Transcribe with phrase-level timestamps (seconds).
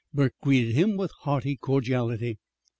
[0.15, 2.39] Burke greeted him with hearty cordiality.